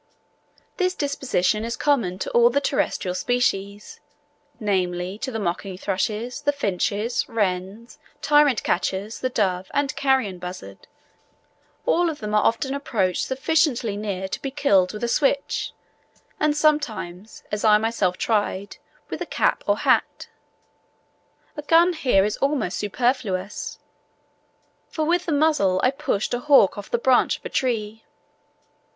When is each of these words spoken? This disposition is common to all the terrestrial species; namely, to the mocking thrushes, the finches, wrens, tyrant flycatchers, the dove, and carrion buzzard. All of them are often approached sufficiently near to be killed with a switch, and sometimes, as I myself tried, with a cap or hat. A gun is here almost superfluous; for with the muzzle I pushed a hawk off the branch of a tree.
This 0.77 0.95
disposition 0.95 1.63
is 1.63 1.77
common 1.77 2.17
to 2.17 2.31
all 2.31 2.49
the 2.49 2.59
terrestrial 2.59 3.13
species; 3.13 3.99
namely, 4.59 5.19
to 5.19 5.29
the 5.31 5.37
mocking 5.37 5.77
thrushes, 5.77 6.41
the 6.41 6.51
finches, 6.51 7.29
wrens, 7.29 7.99
tyrant 8.19 8.61
flycatchers, 8.61 9.19
the 9.19 9.29
dove, 9.29 9.69
and 9.75 9.95
carrion 9.95 10.39
buzzard. 10.39 10.87
All 11.85 12.09
of 12.09 12.17
them 12.17 12.33
are 12.33 12.43
often 12.43 12.73
approached 12.73 13.23
sufficiently 13.27 13.95
near 13.95 14.27
to 14.29 14.41
be 14.41 14.49
killed 14.49 14.91
with 14.91 15.03
a 15.03 15.07
switch, 15.07 15.71
and 16.39 16.57
sometimes, 16.57 17.43
as 17.51 17.63
I 17.63 17.77
myself 17.77 18.17
tried, 18.17 18.77
with 19.09 19.21
a 19.21 19.27
cap 19.27 19.63
or 19.67 19.77
hat. 19.77 20.29
A 21.55 21.61
gun 21.61 21.89
is 21.89 21.97
here 21.97 22.27
almost 22.41 22.79
superfluous; 22.79 23.77
for 24.89 25.05
with 25.05 25.27
the 25.27 25.31
muzzle 25.31 25.79
I 25.83 25.91
pushed 25.91 26.33
a 26.33 26.39
hawk 26.39 26.75
off 26.75 26.89
the 26.89 26.97
branch 26.97 27.37
of 27.37 27.45
a 27.45 27.49
tree. 27.49 28.03